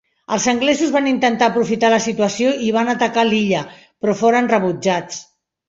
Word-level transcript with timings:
Els 0.35 0.45
anglesos 0.53 0.93
van 0.95 1.09
intentar 1.11 1.49
aprofitar 1.51 1.91
la 1.95 1.99
situació 2.07 2.55
i 2.69 2.71
van 2.79 2.91
atacar 2.95 3.29
l'illa, 3.29 3.63
però 4.01 4.19
foren 4.25 4.53
rebutjats. 4.57 5.25